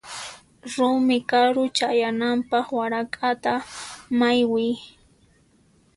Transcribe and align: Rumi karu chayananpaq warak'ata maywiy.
Rumi 0.73 1.17
karu 1.29 1.63
chayananpaq 1.77 2.65
warak'ata 2.77 3.53
maywiy. 4.19 4.75